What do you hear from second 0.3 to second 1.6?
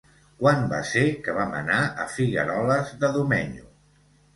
Quan va ser que vam